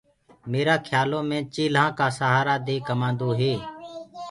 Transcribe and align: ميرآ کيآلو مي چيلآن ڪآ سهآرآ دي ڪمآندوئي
ميرآ 0.51 0.75
کيآلو 0.87 1.19
مي 1.29 1.39
چيلآن 1.53 1.87
ڪآ 1.97 2.07
سهآرآ 2.17 2.55
دي 2.67 2.75
ڪمآندوئي 2.87 3.53